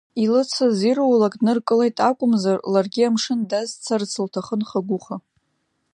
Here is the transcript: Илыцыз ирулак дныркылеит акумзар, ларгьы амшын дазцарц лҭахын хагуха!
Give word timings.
Илыцыз 0.23 0.77
ирулак 0.89 1.33
дныркылеит 1.39 1.97
акумзар, 2.09 2.57
ларгьы 2.71 3.03
амшын 3.07 3.39
дазцарц 3.49 4.13
лҭахын 4.25 4.61
хагуха! 4.69 5.15